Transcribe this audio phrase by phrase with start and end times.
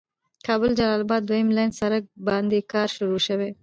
[0.47, 3.49] کابل جلال آباد دويم لين سړک باندې کار شروع شوي.